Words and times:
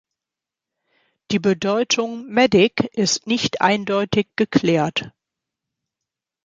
Die 1.29 1.37
Bedeutung 1.37 2.25
"medic" 2.25 2.85
ist 2.95 3.27
nicht 3.27 3.61
eindeutig 3.61 4.29
geklärt. 4.35 5.11